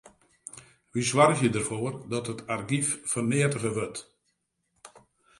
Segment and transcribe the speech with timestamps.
[0.93, 3.99] Wy soargje derfoar dat it argyf ferneatige wurdt.